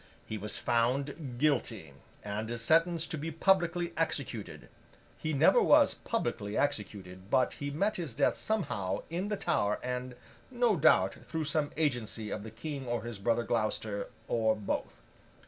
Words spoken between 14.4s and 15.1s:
both.